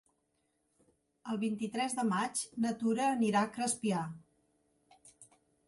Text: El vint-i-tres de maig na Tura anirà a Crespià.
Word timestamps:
El 1.33 1.37
vint-i-tres 1.43 1.95
de 1.99 2.07
maig 2.13 2.41
na 2.65 2.73
Tura 2.81 3.05
anirà 3.19 3.45
a 3.49 3.53
Crespià. 3.59 4.03